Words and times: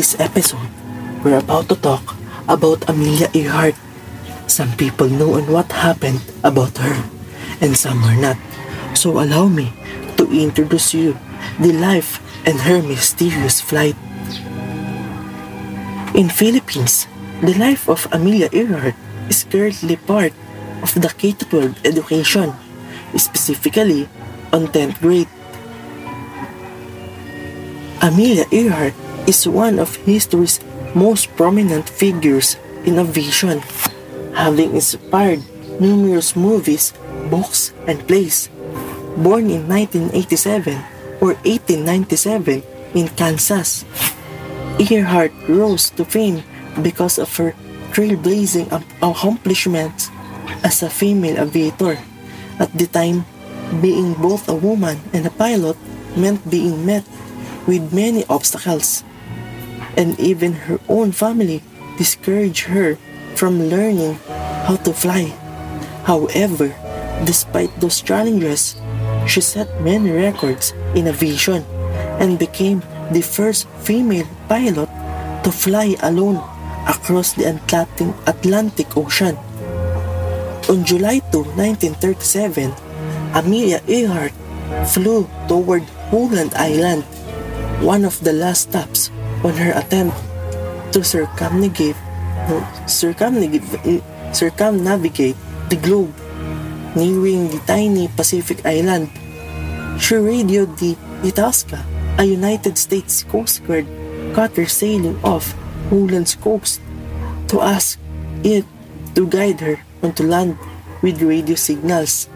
This 0.00 0.16
episode, 0.16 0.72
we're 1.20 1.36
about 1.36 1.68
to 1.68 1.76
talk 1.76 2.16
about 2.48 2.88
Amelia 2.88 3.28
Earhart. 3.36 3.76
Some 4.48 4.72
people 4.80 5.12
know 5.12 5.36
on 5.36 5.44
what 5.52 5.68
happened 5.68 6.24
about 6.40 6.80
her, 6.80 7.04
and 7.60 7.76
some 7.76 8.00
are 8.08 8.16
not. 8.16 8.40
So 8.96 9.20
allow 9.20 9.52
me 9.52 9.76
to 10.16 10.24
introduce 10.32 10.96
you 10.96 11.20
the 11.60 11.76
life 11.76 12.16
and 12.48 12.56
her 12.64 12.80
mysterious 12.80 13.60
flight. 13.60 13.92
In 16.16 16.32
Philippines, 16.32 17.04
the 17.44 17.52
life 17.60 17.84
of 17.84 18.08
Amelia 18.08 18.48
Earhart 18.56 18.96
is 19.28 19.44
currently 19.44 20.00
part 20.00 20.32
of 20.80 20.96
the 20.96 21.12
K-12 21.12 21.76
education, 21.84 22.56
specifically 23.20 24.08
on 24.48 24.72
10th 24.72 24.96
grade. 25.04 25.28
Amelia 28.00 28.48
Earhart 28.48 28.96
is 29.30 29.46
one 29.46 29.78
of 29.78 29.94
history's 30.02 30.58
most 30.90 31.30
prominent 31.38 31.86
figures 31.86 32.58
in 32.82 32.98
aviation, 32.98 33.62
having 34.34 34.74
inspired 34.74 35.38
numerous 35.78 36.34
movies, 36.34 36.90
books, 37.30 37.70
and 37.86 38.02
plays. 38.10 38.50
Born 39.22 39.46
in 39.46 39.70
1987 39.70 40.74
or 41.22 41.38
1897 41.46 42.98
in 42.98 43.06
Kansas, 43.14 43.86
Earhart 44.82 45.30
rose 45.46 45.94
to 45.94 46.02
fame 46.02 46.42
because 46.82 47.22
of 47.22 47.30
her 47.38 47.54
trailblazing 47.94 48.66
accomplishments 48.98 50.10
as 50.66 50.82
a 50.82 50.90
female 50.90 51.38
aviator. 51.38 52.02
At 52.58 52.74
the 52.74 52.90
time, 52.90 53.22
being 53.78 54.18
both 54.18 54.50
a 54.50 54.58
woman 54.58 54.98
and 55.14 55.22
a 55.22 55.30
pilot 55.30 55.78
meant 56.18 56.42
being 56.50 56.82
met 56.82 57.06
with 57.70 57.94
many 57.94 58.26
obstacles, 58.26 59.04
and 60.00 60.16
even 60.16 60.56
her 60.64 60.80
own 60.88 61.12
family 61.12 61.60
discouraged 62.00 62.64
her 62.72 62.96
from 63.36 63.68
learning 63.68 64.16
how 64.64 64.80
to 64.80 64.96
fly. 64.96 65.28
However, 66.08 66.72
despite 67.28 67.68
those 67.76 68.00
challenges, 68.00 68.80
she 69.28 69.44
set 69.44 69.68
many 69.84 70.08
records 70.08 70.72
in 70.96 71.04
aviation 71.06 71.60
and 72.16 72.40
became 72.40 72.80
the 73.12 73.20
first 73.20 73.68
female 73.84 74.26
pilot 74.48 74.88
to 75.44 75.52
fly 75.52 75.92
alone 76.00 76.40
across 76.88 77.36
the 77.36 77.52
Atlantic, 77.52 78.96
Ocean. 78.96 79.36
On 80.72 80.80
July 80.80 81.20
2, 81.28 81.44
1937, 81.60 82.72
Amelia 83.36 83.84
Earhart 83.84 84.32
flew 84.88 85.28
toward 85.44 85.84
Howland 86.08 86.56
Island, 86.56 87.04
one 87.84 88.08
of 88.08 88.16
the 88.24 88.32
last 88.32 88.72
stops 88.72 89.10
on 89.44 89.54
her 89.56 89.72
attempt 89.78 90.16
to 90.92 91.04
circumnavigate, 91.04 91.96
circumnavigate, 92.86 94.02
circumnavigate 94.32 95.36
the 95.68 95.76
globe, 95.76 96.12
nearing 96.96 97.48
the 97.48 97.60
tiny 97.66 98.08
Pacific 98.08 98.64
island. 98.66 99.08
She 100.00 100.16
radioed 100.16 100.76
the 100.78 100.96
Itasca, 101.22 101.84
a 102.18 102.24
United 102.24 102.76
States 102.76 103.22
Coast 103.24 103.64
Guard 103.66 103.86
cutter 104.34 104.66
sailing 104.66 105.18
off 105.24 105.52
Howland's 105.90 106.34
coast, 106.34 106.80
to 107.48 107.60
ask 107.60 107.98
it 108.44 108.64
to 109.14 109.26
guide 109.26 109.60
her 109.60 109.80
onto 110.02 110.24
land 110.24 110.56
with 111.02 111.20
radio 111.22 111.54
signals. 111.56 112.28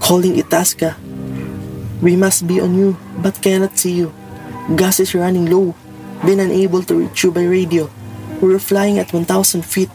Calling 0.00 0.38
Itasca, 0.38 0.96
we 2.02 2.16
must 2.16 2.46
be 2.46 2.60
on 2.60 2.74
you 2.74 2.96
but 3.22 3.40
cannot 3.40 3.78
see 3.78 3.92
you. 3.92 4.12
Gas 4.76 5.00
is 5.00 5.16
running 5.16 5.50
low. 5.50 5.74
Been 6.24 6.38
unable 6.38 6.82
to 6.86 6.94
reach 6.94 7.24
you 7.24 7.32
by 7.32 7.42
radio. 7.42 7.90
We 8.40 8.54
were 8.54 8.62
flying 8.62 9.00
at 9.00 9.12
1,000 9.12 9.64
feet. 9.66 9.90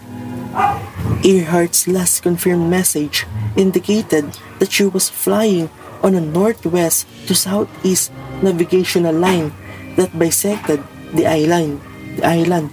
Earhart's 1.23 1.87
last 1.87 2.23
confirmed 2.23 2.69
message 2.69 3.25
indicated 3.55 4.37
that 4.59 4.71
she 4.73 4.83
was 4.83 5.07
flying 5.07 5.69
on 6.03 6.13
a 6.13 6.19
northwest 6.19 7.07
to 7.27 7.33
southeast 7.33 8.11
navigational 8.43 9.15
line 9.15 9.53
that 9.95 10.19
bisected 10.19 10.83
the 11.13 11.25
island, 11.25 11.79
the 12.17 12.27
island. 12.27 12.69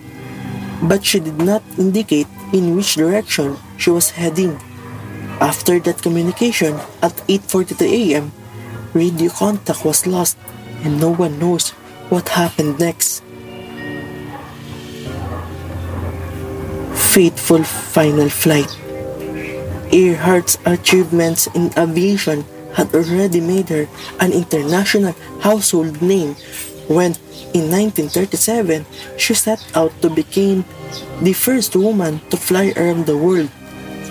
But 0.82 1.04
she 1.04 1.20
did 1.20 1.38
not 1.38 1.62
indicate 1.78 2.26
in 2.52 2.74
which 2.74 2.96
direction 2.96 3.56
she 3.78 3.90
was 3.90 4.10
heading. 4.10 4.58
After 5.38 5.78
that 5.78 6.02
communication 6.02 6.74
at 6.98 7.14
8:42 7.30 7.86
a.m., 7.86 8.34
radio 8.90 9.30
contact 9.30 9.86
was 9.86 10.02
lost 10.06 10.36
and 10.82 10.98
no 10.98 11.14
one 11.14 11.38
knows 11.38 11.70
what 12.08 12.28
happened 12.28 12.78
next. 12.78 13.22
Fateful 17.12 17.62
final 17.64 18.28
flight. 18.28 18.68
Earhart's 19.92 20.56
achievements 20.64 21.46
in 21.54 21.70
aviation 21.76 22.44
had 22.74 22.94
already 22.94 23.40
made 23.40 23.68
her 23.68 23.86
an 24.20 24.32
international 24.32 25.12
household 25.40 26.00
name 26.00 26.34
when 26.88 27.12
in 27.52 27.68
1937 27.68 28.86
she 29.18 29.34
set 29.34 29.60
out 29.76 29.92
to 30.00 30.08
become 30.08 30.64
the 31.20 31.32
first 31.32 31.76
woman 31.76 32.20
to 32.30 32.36
fly 32.36 32.72
around 32.76 33.06
the 33.06 33.16
world, 33.16 33.50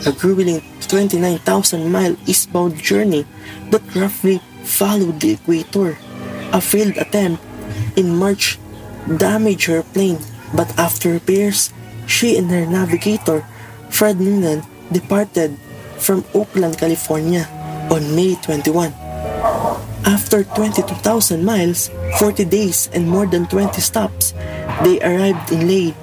a 0.06 0.12
grueling 0.12 0.62
29,000 0.88 1.92
mile 1.92 2.16
eastbound 2.28 2.78
journey 2.78 3.26
that 3.72 3.82
roughly 3.96 4.40
followed 4.64 5.20
the 5.20 5.34
equator. 5.34 5.98
A 6.54 6.62
failed 6.62 6.98
attempt 6.98 7.42
in 7.96 8.16
March 8.16 8.60
damaged 9.18 9.68
her 9.68 9.84
plane, 9.84 10.20
but 10.56 10.68
after 10.78 11.14
repairs, 11.14 11.74
she 12.08 12.38
and 12.38 12.50
her 12.52 12.66
navigator, 12.66 13.46
Fred 13.90 14.20
Noonan, 14.20 14.64
departed 14.92 15.58
from 15.98 16.26
Oakland, 16.34 16.78
California 16.78 17.48
on 17.90 18.16
May 18.16 18.36
21. 18.36 18.94
After 20.06 20.44
22,000 20.44 21.46
miles, 21.46 21.90
40 22.20 22.46
days, 22.46 22.90
and 22.94 23.08
more 23.08 23.26
than 23.28 23.48
20 23.48 23.80
stops, 23.82 24.34
they 24.84 25.00
arrived 25.02 25.52
in 25.52 25.68
Leyte 25.68 25.96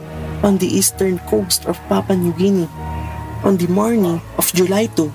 on 0.42 0.58
the 0.58 0.66
eastern 0.66 1.18
coast 1.26 1.66
of 1.66 1.80
Papua 1.88 2.16
New 2.16 2.32
Guinea. 2.32 2.68
On 3.42 3.56
the 3.56 3.66
morning 3.68 4.20
of 4.38 4.52
July 4.52 4.86
2, 4.86 5.12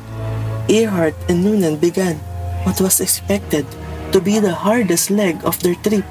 Earhart 0.67 1.15
and 1.29 1.43
Noonan 1.43 1.77
began 1.77 2.15
what 2.63 2.79
was 2.79 2.99
expected 2.99 3.65
to 4.11 4.19
be 4.19 4.39
the 4.39 4.53
hardest 4.53 5.09
leg 5.09 5.39
of 5.43 5.59
their 5.59 5.75
trip 5.75 6.05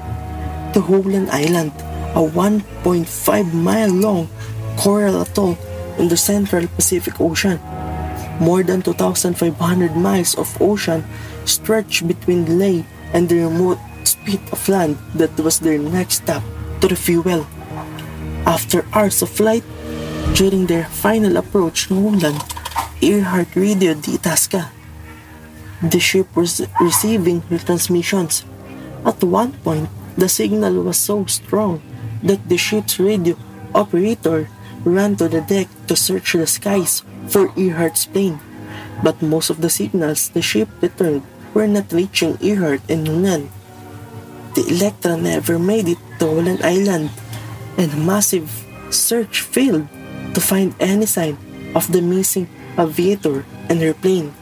to 0.73 0.81
Howland 0.81 1.29
Island, 1.29 1.71
a 2.17 2.21
1.5 2.21 3.53
mile 3.53 3.93
long 3.93 4.27
coral 4.77 5.21
atoll 5.21 5.57
in 5.97 6.09
the 6.09 6.17
central 6.17 6.67
Pacific 6.67 7.21
Ocean. 7.21 7.59
More 8.39 8.63
than 8.63 8.81
2,500 8.81 9.95
miles 9.95 10.35
of 10.35 10.49
ocean 10.61 11.05
stretch 11.45 12.05
between 12.07 12.45
the 12.45 12.53
Lae 12.53 12.85
and 13.13 13.29
the 13.29 13.45
remote 13.45 13.77
spit 14.03 14.41
of 14.51 14.67
land 14.67 14.97
that 15.13 15.37
was 15.39 15.59
their 15.59 15.77
next 15.77 16.23
stop 16.23 16.43
to 16.81 16.87
the 16.87 16.95
fuel. 16.95 17.45
After 18.45 18.85
hours 18.93 19.21
of 19.21 19.29
flight, 19.29 19.63
during 20.33 20.65
their 20.65 20.85
final 20.85 21.37
approach 21.37 21.87
to 21.87 21.95
Howland, 21.95 22.41
Earhart 23.01 23.55
radioed 23.55 24.01
the 24.03 24.15
Itasca. 24.15 24.71
The 25.83 25.99
ship 25.99 26.27
was 26.35 26.65
receiving 26.81 27.41
retransmissions. 27.43 28.43
At 29.05 29.23
one 29.23 29.53
point, 29.63 29.89
the 30.17 30.29
signal 30.29 30.83
was 30.83 30.97
so 30.97 31.25
strong 31.25 31.81
that 32.21 32.47
the 32.49 32.57
ship's 32.57 32.99
radio 32.99 33.35
operator 33.73 34.47
ran 34.85 35.15
to 35.15 35.27
the 35.27 35.41
deck 35.41 35.67
to 35.87 35.95
search 35.95 36.33
the 36.33 36.47
skies 36.47 37.03
for 37.27 37.49
Earhart's 37.55 38.05
plane. 38.05 38.39
But 39.01 39.21
most 39.21 39.49
of 39.49 39.61
the 39.61 39.69
signals 39.69 40.29
the 40.29 40.41
ship 40.41 40.69
returned 40.81 41.23
were 41.53 41.67
not 41.67 41.91
reaching 41.91 42.37
Earhart 42.41 42.81
and 42.89 43.03
Noonan. 43.03 43.49
The 44.55 44.65
Electra 44.69 45.17
never 45.17 45.57
made 45.57 45.87
it 45.89 46.01
to 46.19 46.29
Howland 46.29 46.61
Island, 46.61 47.09
and 47.77 47.91
a 47.91 47.97
massive 47.97 48.49
search 48.91 49.41
failed 49.41 49.89
to 50.33 50.41
find 50.41 50.75
any 50.79 51.05
sign 51.05 51.37
of 51.73 51.91
the 51.91 52.01
missing 52.01 52.47
aviator 52.77 53.45
and 53.69 53.81
her 53.81 53.93
plane. 53.93 54.33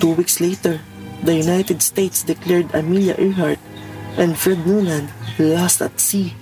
Two 0.00 0.12
weeks 0.12 0.40
later, 0.40 0.80
the 1.24 1.34
United 1.34 1.80
States 1.80 2.22
declared 2.22 2.68
Amelia 2.74 3.16
Earhart 3.16 3.58
and 4.16 4.36
Fred 4.36 4.66
Noonan 4.66 5.08
lost 5.38 5.82
at 5.82 6.00
sea. 6.00 6.34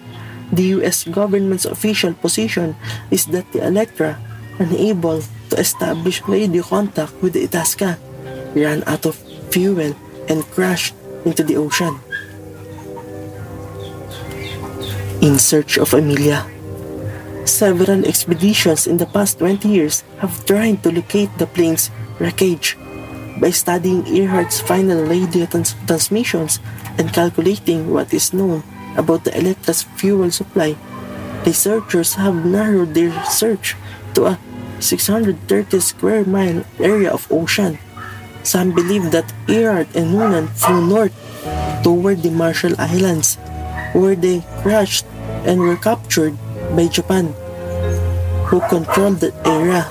The 0.52 0.78
US 0.78 1.04
government's 1.04 1.64
official 1.64 2.14
position 2.14 2.76
is 3.10 3.26
that 3.26 3.50
the 3.52 3.66
Electra, 3.66 4.18
unable 4.58 5.22
to 5.50 5.56
establish 5.58 6.22
radio 6.28 6.62
contact 6.62 7.12
with 7.22 7.34
the 7.34 7.44
Itasca, 7.44 7.98
ran 8.54 8.84
out 8.86 9.06
of 9.06 9.16
fuel 9.50 9.94
and 10.28 10.44
crashed 10.54 10.94
into 11.24 11.42
the 11.42 11.56
ocean. 11.56 11.98
In 15.22 15.38
search 15.38 15.78
of 15.78 15.94
Amelia. 15.94 16.46
Several 17.44 18.04
expeditions 18.04 18.86
in 18.86 18.96
the 18.96 19.06
past 19.06 19.38
20 19.38 19.68
years 19.68 20.02
have 20.18 20.46
tried 20.46 20.82
to 20.82 20.92
locate 20.92 21.30
the 21.38 21.46
plane's 21.46 21.90
wreckage 22.18 22.76
by 23.38 23.50
studying 23.50 24.06
Earhart's 24.06 24.60
final 24.60 25.04
radio 25.04 25.46
trans- 25.46 25.74
transmissions 25.86 26.60
and 26.98 27.12
calculating 27.12 27.90
what 27.90 28.14
is 28.14 28.32
known 28.32 28.62
about 28.96 29.24
the 29.24 29.34
Electra's 29.36 29.82
fuel 29.82 30.30
supply. 30.30 30.76
Researchers 31.44 32.14
have 32.14 32.46
narrowed 32.46 32.94
their 32.94 33.12
search 33.26 33.76
to 34.14 34.26
a 34.26 34.38
630 34.80 35.80
square 35.80 36.24
mile 36.24 36.64
area 36.78 37.10
of 37.10 37.26
ocean. 37.30 37.78
Some 38.42 38.74
believe 38.74 39.10
that 39.10 39.32
Earhart 39.48 39.88
and 39.96 40.12
Noonan 40.12 40.48
flew 40.48 40.84
north 40.86 41.14
toward 41.82 42.22
the 42.22 42.30
Marshall 42.30 42.76
Islands, 42.78 43.36
where 43.92 44.14
they 44.14 44.44
crashed 44.62 45.06
and 45.44 45.60
were 45.60 45.76
captured 45.76 46.36
by 46.76 46.88
Japan, 46.88 47.32
who 48.48 48.60
controlled 48.68 49.20
the 49.20 49.32
area. 49.44 49.88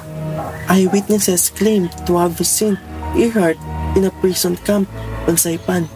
Eyewitnesses 0.69 1.49
claim 1.49 1.89
to 2.07 2.17
have 2.17 2.37
seen 2.45 2.79
Earhart 3.15 3.57
in 3.95 4.05
a 4.05 4.11
prison 4.21 4.55
camp 4.57 4.89
on 5.27 5.35
Saipan, 5.35 5.87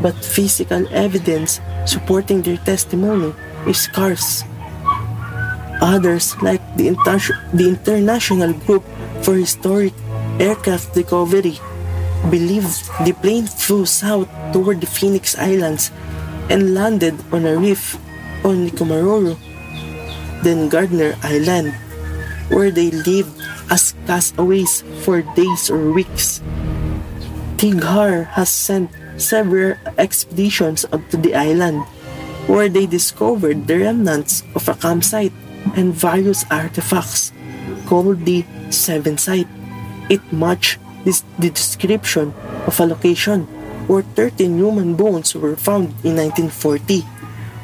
but 0.00 0.14
physical 0.24 0.86
evidence 0.90 1.60
supporting 1.86 2.42
their 2.42 2.58
testimony 2.58 3.34
is 3.66 3.78
scarce. 3.78 4.44
Others, 5.80 6.40
like 6.42 6.62
the, 6.76 6.88
inter- 6.88 7.38
the 7.54 7.68
International 7.68 8.52
Group 8.52 8.82
for 9.22 9.34
Historic 9.34 9.94
Aircraft 10.40 10.96
Recovery, 10.96 11.58
believe 12.30 12.66
the 13.04 13.14
plane 13.22 13.46
flew 13.46 13.86
south 13.86 14.28
toward 14.52 14.80
the 14.80 14.86
Phoenix 14.86 15.38
Islands 15.38 15.90
and 16.50 16.74
landed 16.74 17.14
on 17.32 17.46
a 17.46 17.56
reef 17.56 17.94
on 18.44 18.66
Nikumaroro, 18.66 19.36
then 20.42 20.68
Gardner 20.68 21.14
Island, 21.22 21.74
where 22.48 22.70
they 22.70 22.90
lived 22.90 23.32
as 23.70 23.94
castaways 24.06 24.82
for 25.04 25.22
days 25.36 25.70
or 25.70 25.92
weeks. 25.92 26.40
Tighar 27.56 28.26
has 28.38 28.48
sent 28.48 28.90
several 29.18 29.74
expeditions 29.98 30.86
up 30.92 31.02
to 31.10 31.16
the 31.16 31.34
island, 31.34 31.82
where 32.46 32.68
they 32.68 32.86
discovered 32.86 33.66
the 33.66 33.78
remnants 33.78 34.42
of 34.54 34.68
a 34.68 34.74
campsite 34.74 35.32
and 35.74 35.92
various 35.92 36.44
artifacts 36.50 37.32
called 37.86 38.24
the 38.24 38.44
Seven 38.70 39.18
Site. 39.18 39.48
It 40.08 40.22
matched 40.32 40.78
this, 41.04 41.24
the 41.38 41.50
description 41.50 42.32
of 42.66 42.78
a 42.80 42.86
location 42.86 43.44
where 43.88 44.02
13 44.02 44.56
human 44.56 44.94
bones 44.94 45.34
were 45.34 45.56
found 45.56 45.96
in 46.04 46.16
1940 46.16 47.00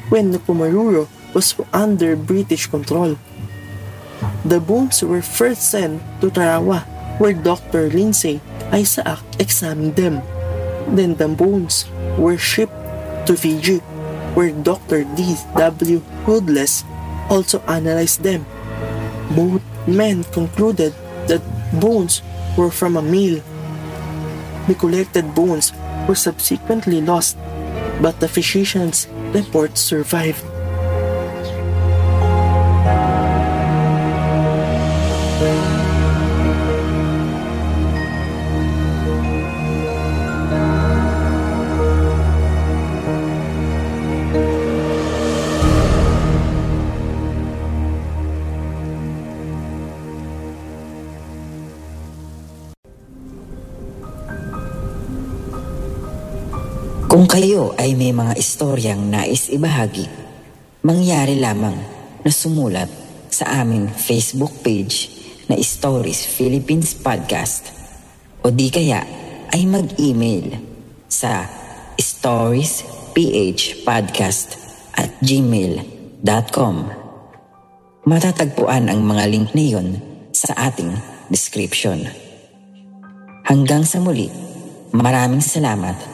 when 0.09 0.33
Nukumaruro 0.33 1.07
was 1.33 1.55
under 1.73 2.15
British 2.15 2.67
control. 2.67 3.17
The 4.45 4.61
bones 4.61 5.01
were 5.01 5.25
first 5.25 5.73
sent 5.73 6.05
to 6.21 6.29
Tarawa 6.29 6.85
where 7.17 7.33
Dr. 7.33 7.89
Lindsay 7.89 8.37
Isaac 8.69 9.17
examined 9.41 9.97
them. 9.97 10.21
Then 10.93 11.17
the 11.17 11.27
bones 11.27 11.89
were 12.13 12.37
shipped 12.37 12.77
to 13.25 13.33
Fiji 13.33 13.81
where 14.37 14.53
Dr. 14.53 15.01
D.W. 15.17 15.99
Hoodless 16.29 16.85
also 17.29 17.57
analyzed 17.65 18.21
them. 18.21 18.45
Both 19.33 19.65
men 19.87 20.21
concluded 20.29 20.93
that 21.25 21.41
bones 21.81 22.21
were 22.53 22.69
from 22.69 22.97
a 22.97 23.01
male. 23.01 23.41
The 24.67 24.75
collected 24.77 25.33
bones 25.33 25.73
were 26.05 26.13
subsequently 26.13 27.01
lost, 27.01 27.33
but 27.97 28.19
the 28.19 28.29
physician's 28.29 29.07
report 29.33 29.77
survived. 29.77 30.45
Kung 57.25 57.41
kayo 57.41 57.73
ay 57.81 57.97
may 57.97 58.13
mga 58.13 58.37
istoryang 58.37 59.09
nais 59.09 59.49
ibahagi, 59.49 60.05
mangyari 60.85 61.41
lamang 61.41 61.73
na 62.21 62.29
sumulat 62.29 62.85
sa 63.33 63.65
aming 63.65 63.89
Facebook 63.89 64.53
page 64.61 65.09
na 65.49 65.57
Stories 65.57 66.21
Philippines 66.21 66.93
Podcast 66.93 67.73
o 68.45 68.53
di 68.53 68.69
kaya 68.69 69.01
ay 69.49 69.65
mag-email 69.65 70.53
sa 71.09 71.49
storiesphpodcast 71.97 74.49
at 74.93 75.09
gmail.com 75.25 76.75
Matatagpuan 78.05 78.85
ang 78.85 79.01
mga 79.01 79.23
link 79.33 79.49
na 79.57 79.65
iyon 79.65 79.97
sa 80.29 80.69
ating 80.69 80.93
description. 81.33 82.05
Hanggang 83.49 83.81
sa 83.81 83.97
muli, 83.97 84.29
maraming 84.93 85.41
salamat 85.41 86.13